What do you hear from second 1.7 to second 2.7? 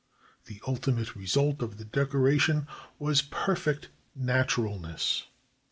the decoration